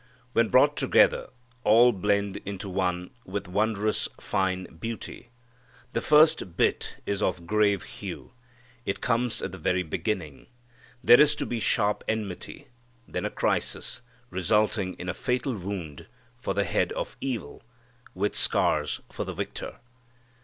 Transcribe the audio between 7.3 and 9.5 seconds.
grave hue. It comes